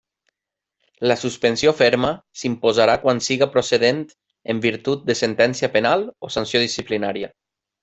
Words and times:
La 1.11 1.17
suspensió 1.23 1.73
ferma 1.81 2.09
s'imposarà 2.43 2.95
quan 3.05 3.21
siga 3.27 3.49
procedent 3.57 4.01
en 4.55 4.63
virtut 4.65 5.05
de 5.13 5.17
sentència 5.23 5.71
penal 5.79 6.09
o 6.29 6.33
sanció 6.39 6.65
disciplinària. 6.67 7.33